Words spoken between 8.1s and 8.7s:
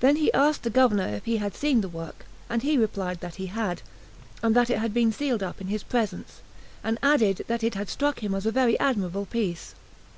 him as a